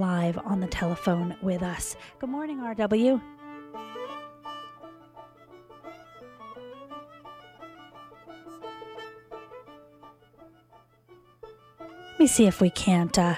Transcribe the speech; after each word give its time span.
live 0.00 0.38
on 0.38 0.60
the 0.60 0.66
telephone 0.66 1.36
with 1.42 1.62
us. 1.62 1.94
Good 2.18 2.30
morning, 2.30 2.58
RW. 2.58 3.20
Let 11.80 12.18
me 12.18 12.26
see 12.26 12.46
if 12.46 12.60
we 12.60 12.70
can't 12.70 13.18
uh, 13.18 13.36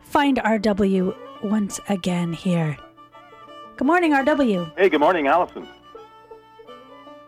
find 0.00 0.38
RW 0.38 1.16
once 1.44 1.80
again 1.88 2.32
here. 2.32 2.76
Good 3.76 3.86
morning, 3.86 4.12
RW. 4.12 4.76
Hey, 4.76 4.88
good 4.88 5.00
morning, 5.00 5.28
Allison. 5.28 5.66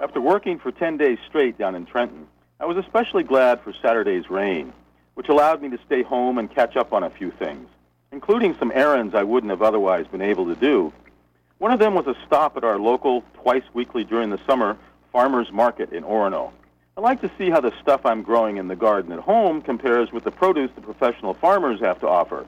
After 0.00 0.20
working 0.20 0.58
for 0.58 0.72
10 0.72 0.96
days 0.96 1.18
straight 1.28 1.58
down 1.58 1.74
in 1.74 1.86
Trenton, 1.86 2.26
I 2.60 2.66
was 2.66 2.76
especially 2.78 3.24
glad 3.24 3.60
for 3.62 3.74
Saturday's 3.82 4.30
rain, 4.30 4.72
which 5.14 5.28
allowed 5.28 5.60
me 5.60 5.68
to 5.70 5.78
stay 5.86 6.02
home 6.02 6.38
and 6.38 6.54
catch 6.54 6.76
up 6.76 6.92
on 6.92 7.02
a 7.02 7.10
few 7.10 7.30
things, 7.30 7.68
including 8.14 8.54
some 8.60 8.70
errands 8.72 9.12
I 9.12 9.24
wouldn't 9.24 9.50
have 9.50 9.60
otherwise 9.60 10.06
been 10.06 10.22
able 10.22 10.46
to 10.46 10.54
do. 10.54 10.92
One 11.58 11.72
of 11.72 11.80
them 11.80 11.94
was 11.94 12.06
a 12.06 12.14
stop 12.24 12.56
at 12.56 12.62
our 12.62 12.78
local, 12.78 13.24
twice 13.34 13.64
weekly 13.74 14.04
during 14.04 14.30
the 14.30 14.38
summer, 14.46 14.78
farmers 15.10 15.50
market 15.50 15.92
in 15.92 16.04
Orono. 16.04 16.52
I 16.96 17.00
like 17.00 17.20
to 17.22 17.30
see 17.36 17.50
how 17.50 17.60
the 17.60 17.72
stuff 17.82 18.06
I'm 18.06 18.22
growing 18.22 18.56
in 18.56 18.68
the 18.68 18.76
garden 18.76 19.10
at 19.10 19.18
home 19.18 19.60
compares 19.60 20.12
with 20.12 20.22
the 20.22 20.30
produce 20.30 20.70
the 20.76 20.80
professional 20.80 21.34
farmers 21.34 21.80
have 21.80 21.98
to 22.00 22.08
offer. 22.08 22.46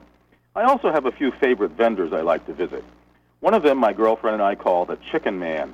I 0.55 0.63
also 0.63 0.89
have 0.89 1.05
a 1.05 1.11
few 1.11 1.31
favorite 1.31 1.71
vendors 1.71 2.13
I 2.13 2.21
like 2.21 2.45
to 2.45 2.53
visit. 2.53 2.85
One 3.41 3.53
of 3.53 3.61
them 3.61 3.77
my 3.77 3.91
girlfriend 3.91 4.35
and 4.35 4.43
I 4.43 4.55
call 4.55 4.85
the 4.85 4.97
Chicken 5.11 5.37
Man. 5.37 5.73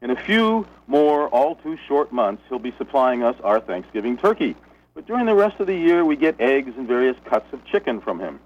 In 0.00 0.08
a 0.08 0.16
few 0.16 0.66
more 0.86 1.28
all 1.28 1.56
too 1.56 1.76
short 1.86 2.12
months, 2.12 2.42
he'll 2.48 2.58
be 2.58 2.74
supplying 2.78 3.22
us 3.22 3.36
our 3.44 3.60
Thanksgiving 3.60 4.16
turkey. 4.16 4.56
But 4.94 5.06
during 5.06 5.26
the 5.26 5.34
rest 5.34 5.60
of 5.60 5.66
the 5.66 5.76
year, 5.76 6.02
we 6.02 6.16
get 6.16 6.40
eggs 6.40 6.72
and 6.78 6.88
various 6.88 7.16
cuts 7.26 7.52
of 7.52 7.62
chicken 7.66 8.00
from 8.00 8.18
him. 8.18 8.40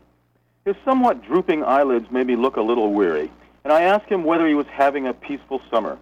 His 0.68 0.76
somewhat 0.84 1.24
drooping 1.24 1.64
eyelids 1.64 2.10
made 2.10 2.26
me 2.26 2.36
look 2.36 2.58
a 2.58 2.60
little 2.60 2.92
weary, 2.92 3.30
and 3.64 3.72
I 3.72 3.84
asked 3.84 4.10
him 4.10 4.22
whether 4.22 4.46
he 4.46 4.54
was 4.54 4.66
having 4.66 5.06
a 5.06 5.14
peaceful 5.14 5.62
summer 5.70 5.96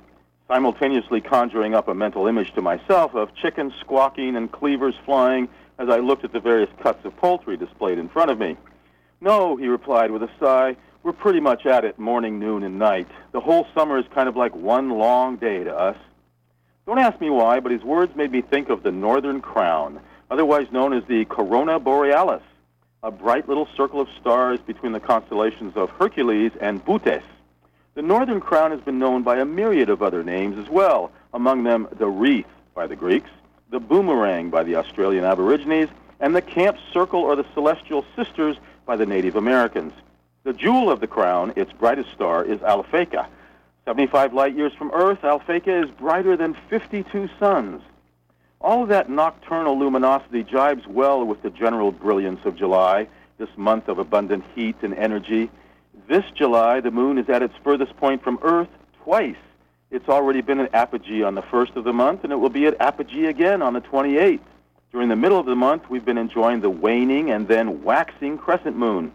simultaneously 0.48 1.20
conjuring 1.20 1.72
up 1.72 1.86
a 1.86 1.94
mental 1.94 2.26
image 2.26 2.52
to 2.54 2.60
myself 2.60 3.14
of 3.14 3.32
chickens 3.36 3.74
squawking 3.78 4.34
and 4.34 4.50
cleavers 4.50 4.96
flying 5.04 5.48
as 5.78 5.88
I 5.88 5.98
looked 5.98 6.24
at 6.24 6.32
the 6.32 6.40
various 6.40 6.68
cuts 6.82 7.04
of 7.04 7.16
poultry 7.16 7.56
displayed 7.56 7.98
in 7.98 8.08
front 8.08 8.32
of 8.32 8.40
me. 8.40 8.56
No, 9.20 9.54
he 9.54 9.68
replied 9.68 10.10
with 10.10 10.24
a 10.24 10.30
sigh, 10.40 10.74
we're 11.04 11.12
pretty 11.12 11.38
much 11.38 11.64
at 11.64 11.84
it 11.84 11.96
morning, 11.96 12.40
noon, 12.40 12.64
and 12.64 12.76
night. 12.76 13.06
The 13.30 13.40
whole 13.40 13.68
summer 13.72 13.98
is 13.98 14.06
kind 14.12 14.28
of 14.28 14.34
like 14.34 14.56
one 14.56 14.90
long 14.90 15.36
day 15.36 15.62
to 15.62 15.72
us. 15.72 15.96
Don't 16.86 16.98
ask 16.98 17.20
me 17.20 17.30
why, 17.30 17.60
but 17.60 17.70
his 17.70 17.84
words 17.84 18.16
made 18.16 18.32
me 18.32 18.42
think 18.42 18.68
of 18.68 18.82
the 18.82 18.90
Northern 18.90 19.40
Crown, 19.40 20.00
otherwise 20.28 20.66
known 20.72 20.92
as 20.92 21.04
the 21.04 21.24
Corona 21.26 21.78
Borealis, 21.78 22.42
a 23.06 23.10
bright 23.12 23.48
little 23.48 23.68
circle 23.76 24.00
of 24.00 24.08
stars 24.20 24.58
between 24.66 24.90
the 24.90 24.98
constellations 24.98 25.76
of 25.76 25.90
Hercules 25.90 26.50
and 26.60 26.84
Bootes. 26.84 27.22
The 27.94 28.02
Northern 28.02 28.40
Crown 28.40 28.72
has 28.72 28.80
been 28.80 28.98
known 28.98 29.22
by 29.22 29.38
a 29.38 29.44
myriad 29.44 29.90
of 29.90 30.02
other 30.02 30.24
names 30.24 30.58
as 30.58 30.68
well, 30.68 31.12
among 31.32 31.62
them 31.62 31.86
the 32.00 32.08
wreath 32.08 32.48
by 32.74 32.88
the 32.88 32.96
Greeks, 32.96 33.30
the 33.70 33.78
boomerang 33.78 34.50
by 34.50 34.64
the 34.64 34.74
Australian 34.74 35.24
Aborigines, 35.24 35.88
and 36.18 36.34
the 36.34 36.42
Camp 36.42 36.78
Circle 36.92 37.20
or 37.20 37.36
the 37.36 37.46
Celestial 37.54 38.04
Sisters 38.16 38.56
by 38.86 38.96
the 38.96 39.06
Native 39.06 39.36
Americans. 39.36 39.92
The 40.42 40.52
jewel 40.52 40.90
of 40.90 40.98
the 40.98 41.06
crown, 41.06 41.52
its 41.54 41.72
brightest 41.72 42.10
star, 42.12 42.44
is 42.44 42.58
Alphecca. 42.58 43.28
75 43.84 44.34
light 44.34 44.56
years 44.56 44.72
from 44.72 44.90
Earth, 44.92 45.22
Alphecca 45.22 45.84
is 45.84 45.90
brighter 45.92 46.36
than 46.36 46.56
52 46.68 47.28
suns. 47.38 47.82
All 48.60 48.82
of 48.82 48.88
that 48.88 49.10
nocturnal 49.10 49.78
luminosity 49.78 50.42
jibes 50.42 50.86
well 50.86 51.24
with 51.24 51.42
the 51.42 51.50
general 51.50 51.92
brilliance 51.92 52.40
of 52.44 52.56
July, 52.56 53.06
this 53.38 53.50
month 53.56 53.88
of 53.88 53.98
abundant 53.98 54.44
heat 54.54 54.76
and 54.82 54.94
energy. 54.94 55.50
This 56.08 56.24
July, 56.34 56.80
the 56.80 56.90
moon 56.90 57.18
is 57.18 57.28
at 57.28 57.42
its 57.42 57.54
furthest 57.62 57.96
point 57.98 58.22
from 58.22 58.38
Earth 58.42 58.68
twice. 59.04 59.36
It's 59.90 60.08
already 60.08 60.40
been 60.40 60.60
at 60.60 60.74
apogee 60.74 61.22
on 61.22 61.34
the 61.34 61.42
first 61.42 61.76
of 61.76 61.84
the 61.84 61.92
month, 61.92 62.24
and 62.24 62.32
it 62.32 62.36
will 62.36 62.50
be 62.50 62.66
at 62.66 62.80
apogee 62.80 63.26
again 63.26 63.62
on 63.62 63.74
the 63.74 63.80
28th. 63.80 64.40
During 64.90 65.08
the 65.08 65.16
middle 65.16 65.38
of 65.38 65.46
the 65.46 65.54
month, 65.54 65.88
we've 65.90 66.04
been 66.04 66.18
enjoying 66.18 66.60
the 66.60 66.70
waning 66.70 67.30
and 67.30 67.46
then 67.46 67.84
waxing 67.84 68.38
crescent 68.38 68.76
moon. 68.76 69.12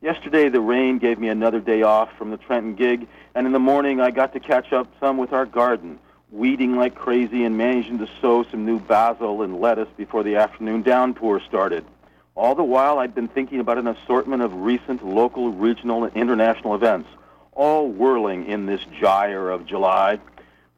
Yesterday, 0.00 0.48
the 0.48 0.60
rain 0.60 0.98
gave 0.98 1.18
me 1.18 1.28
another 1.28 1.60
day 1.60 1.82
off 1.82 2.10
from 2.16 2.30
the 2.30 2.36
Trenton 2.36 2.74
gig, 2.74 3.08
and 3.34 3.46
in 3.46 3.52
the 3.52 3.58
morning, 3.58 4.00
I 4.00 4.10
got 4.10 4.32
to 4.34 4.40
catch 4.40 4.72
up 4.72 4.86
some 5.00 5.16
with 5.16 5.32
our 5.32 5.46
garden, 5.46 5.98
weeding 6.34 6.74
like 6.74 6.96
crazy 6.96 7.44
and 7.44 7.56
managing 7.56 7.98
to 7.98 8.08
sow 8.20 8.42
some 8.50 8.66
new 8.66 8.80
basil 8.80 9.42
and 9.42 9.60
lettuce 9.60 9.88
before 9.96 10.24
the 10.24 10.34
afternoon 10.34 10.82
downpour 10.82 11.40
started. 11.40 11.84
All 12.34 12.56
the 12.56 12.64
while, 12.64 12.98
I'd 12.98 13.14
been 13.14 13.28
thinking 13.28 13.60
about 13.60 13.78
an 13.78 13.86
assortment 13.86 14.42
of 14.42 14.52
recent 14.52 15.06
local, 15.06 15.52
regional, 15.52 16.02
and 16.02 16.16
international 16.16 16.74
events, 16.74 17.08
all 17.52 17.88
whirling 17.88 18.46
in 18.46 18.66
this 18.66 18.80
gyre 19.00 19.48
of 19.48 19.64
July. 19.64 20.18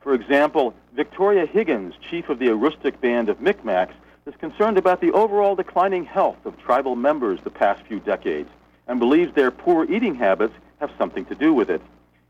For 0.01 0.13
example, 0.13 0.75
Victoria 0.95 1.47
Higgins, 1.47 1.95
chief 2.11 2.29
of 2.29 2.39
the 2.39 2.49
Aroostook 2.49 3.01
Band 3.01 3.31
of 3.31 3.39
Micmacs, 3.39 3.95
is 4.27 4.35
concerned 4.37 4.77
about 4.77 5.01
the 5.01 5.13
overall 5.13 5.55
declining 5.55 6.05
health 6.05 6.45
of 6.45 6.59
tribal 6.59 6.97
members 6.97 7.41
the 7.45 7.51
past 7.51 7.81
few 7.87 8.01
decades 8.01 8.51
and 8.89 9.01
believes 9.01 9.35
their 9.35 9.51
poor 9.51 9.91
eating 9.91 10.17
habits 10.17 10.55
have 10.81 10.91
something 10.99 11.25
to 11.25 11.35
do 11.35 11.55
with 11.55 11.71
it. 11.71 11.81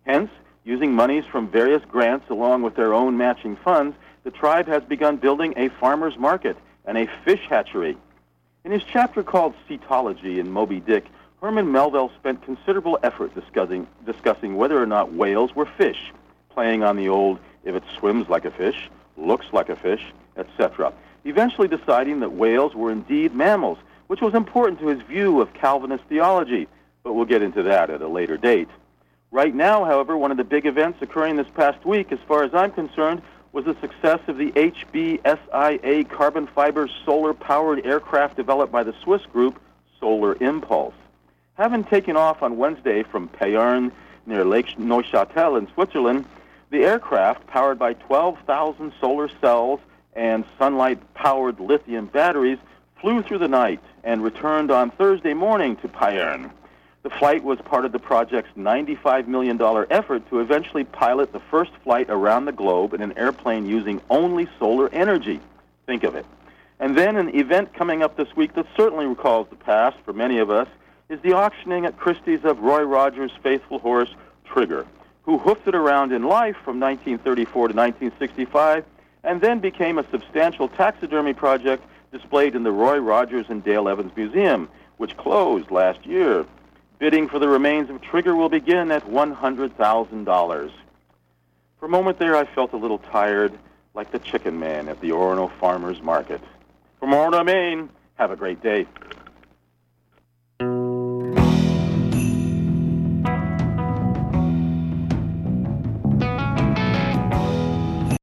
Hence, 0.05 0.31
using 0.67 0.93
monies 0.93 1.25
from 1.25 1.49
various 1.49 1.83
grants 1.87 2.29
along 2.29 2.61
with 2.61 2.75
their 2.75 2.93
own 2.93 3.17
matching 3.17 3.57
funds, 3.57 3.97
the 4.25 4.31
tribe 4.31 4.67
has 4.67 4.83
begun 4.83 5.17
building 5.17 5.55
a 5.57 5.71
farmer's 5.71 6.19
market 6.19 6.59
and 6.85 6.99
a 6.99 7.09
fish 7.25 7.47
hatchery 7.49 7.97
in 8.67 8.73
his 8.73 8.83
chapter 8.83 9.23
called 9.23 9.55
Cetology 9.71 10.39
in 10.39 10.51
Moby 10.51 10.81
Dick, 10.81 11.05
Herman 11.41 11.71
Melville 11.71 12.11
spent 12.19 12.43
considerable 12.43 12.99
effort 13.05 13.33
discussing, 13.33 13.87
discussing 14.05 14.57
whether 14.57 14.83
or 14.83 14.87
not 14.87 15.13
whales 15.13 15.55
were 15.55 15.67
fish, 15.67 16.13
playing 16.51 16.83
on 16.83 16.97
the 16.97 17.09
old 17.09 17.39
if 17.63 17.77
it 17.77 17.85
swims 17.97 18.29
like 18.29 18.45
a 18.45 18.51
fish, 18.51 18.91
looks 19.17 19.47
like 19.53 19.69
a 19.69 19.77
fish, 19.77 20.05
etc., 20.37 20.93
eventually 21.25 21.69
deciding 21.69 22.19
that 22.19 22.33
whales 22.33 22.75
were 22.75 22.91
indeed 22.91 23.33
mammals, 23.33 23.79
which 24.09 24.21
was 24.21 24.35
important 24.35 24.81
to 24.81 24.89
his 24.89 25.01
view 25.03 25.41
of 25.41 25.55
Calvinist 25.55 26.03
theology, 26.09 26.67
but 27.05 27.13
we'll 27.13 27.25
get 27.25 27.43
into 27.43 27.63
that 27.63 27.89
at 27.89 28.03
a 28.03 28.09
later 28.09 28.37
date. 28.37 28.69
Right 29.31 29.55
now, 29.55 29.85
however, 29.85 30.17
one 30.17 30.31
of 30.31 30.37
the 30.37 30.45
big 30.45 30.67
events 30.67 31.03
occurring 31.03 31.37
this 31.37 31.49
past 31.55 31.85
week, 31.85 32.13
as 32.13 32.19
far 32.29 32.45
as 32.45 32.55
I'm 32.55 32.71
concerned, 32.71 33.23
was 33.53 33.65
the 33.65 33.77
success 33.81 34.21
of 34.29 34.37
the 34.37 34.53
HBSIA 34.53 36.09
carbon 36.09 36.47
fiber 36.47 36.89
solar 37.05 37.35
powered 37.35 37.85
aircraft 37.85 38.37
developed 38.37 38.73
by 38.73 38.83
the 38.83 38.95
Swiss 39.03 39.23
group 39.27 39.61
Solar 39.99 40.37
Impulse. 40.41 40.95
Having 41.55 41.85
taken 41.85 42.17
off 42.17 42.43
on 42.43 42.57
Wednesday 42.57 43.03
from 43.03 43.29
Payerne 43.29 43.91
near 44.27 44.45
Lake 44.45 44.77
Neuchâtel 44.79 45.59
in 45.59 45.67
Switzerland, 45.73 46.27
the 46.71 46.85
aircraft, 46.85 47.47
powered 47.47 47.79
by 47.79 47.95
12,000 47.95 48.93
solar 49.01 49.31
cells 49.41 49.81
and 50.15 50.45
sunlight 50.59 50.99
powered 51.15 51.59
lithium 51.59 52.07
batteries, 52.07 52.59
flew 53.01 53.23
through 53.23 53.39
the 53.39 53.49
night 53.49 53.81
and 54.05 54.23
returned 54.23 54.71
on 54.71 54.91
Thursday 54.91 55.35
morning 55.35 55.77
to 55.77 55.89
Payerne. 55.89 56.51
The 57.07 57.19
flight 57.19 57.45
was 57.45 57.61
part 57.61 57.85
of 57.85 57.93
the 57.93 58.01
project's 58.01 58.51
$95 58.59 59.29
million 59.29 59.63
effort 59.91 60.29
to 60.29 60.41
eventually 60.41 60.83
pilot 60.83 61.33
the 61.33 61.39
first 61.39 61.71
flight 61.85 62.11
around 62.11 62.47
the 62.47 62.53
globe 62.53 62.95
in 62.95 63.01
an 63.01 63.17
airplane 63.17 63.65
using 63.65 64.01
only 64.11 64.49
solar 64.59 64.93
energy. 64.93 65.39
Think 65.87 66.03
of 66.03 66.17
it. 66.17 66.27
And 66.81 66.99
then 66.99 67.15
an 67.15 67.33
event 67.37 67.73
coming 67.75 68.03
up 68.03 68.17
this 68.17 68.35
week 68.35 68.55
that 68.55 68.67
certainly 68.77 69.07
recalls 69.07 69.47
the 69.51 69.55
past 69.55 69.97
for 70.05 70.13
many 70.13 70.39
of 70.39 70.51
us 70.51 70.67
is 71.09 71.21
the 71.21 71.35
auctioning 71.35 71.87
at 71.87 71.97
Christie's 71.97 72.45
of 72.45 72.59
Roy 72.59 72.83
Rogers' 72.83 73.31
faithful 73.41 73.79
horse, 73.79 74.13
Trigger, 74.45 74.85
who 75.23 75.39
hoofed 75.39 75.69
it 75.69 75.77
around 75.77 76.11
in 76.11 76.25
life 76.25 76.57
from 76.65 76.81
1934 76.81 77.69
to 77.69 77.75
1965 77.75 78.85
and 79.23 79.41
then 79.41 79.61
became 79.61 79.99
a 79.99 80.11
substantial 80.11 80.67
taxidermy 80.67 81.35
project 81.35 81.85
displayed 82.11 82.57
in 82.57 82.65
the 82.65 82.73
Roy 82.73 82.99
Rogers 82.99 83.47
and 83.49 83.63
Dale 83.63 83.89
Evans 83.89 84.11
Museum, 84.17 84.69
which 84.97 85.17
closed 85.17 85.71
last 85.71 86.05
year. 86.05 86.45
Bidding 86.99 87.29
for 87.29 87.39
the 87.39 87.49
remains 87.49 87.91
of 87.91 88.01
Trigger 88.01 88.35
will 88.35 88.49
begin 88.49 88.91
at 88.91 89.05
$100,000. 89.05 90.73
For 91.79 91.87
a 91.87 91.89
moment 91.89 92.19
there, 92.19 92.35
I 92.35 92.47
felt 92.47 92.73
a 92.73 92.79
little 92.79 92.99
tired, 92.99 93.53
like 93.95 94.13
the 94.13 94.19
chicken 94.19 94.59
man 94.59 94.89
at 94.89 95.01
the 95.01 95.11
Orono 95.11 95.51
Farmers 95.61 96.01
Market. 96.01 96.41
From 96.99 97.11
Orono, 97.11 97.45
Maine, 97.45 97.91
have 98.15 98.31
a 98.31 98.37
great 98.37 98.63
day. 98.63 98.87